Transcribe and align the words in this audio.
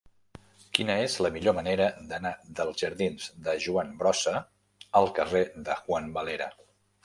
Quina 0.77 0.95
és 1.01 1.17
la 1.25 1.29
millor 1.35 1.55
manera 1.57 1.89
d'anar 2.13 2.31
dels 2.61 2.81
jardins 2.85 3.29
de 3.49 3.57
Joan 3.69 3.95
Brossa 4.03 4.37
al 5.03 5.15
carrer 5.21 5.47
de 5.71 5.81
Juan 5.87 6.13
Valera? 6.21 6.53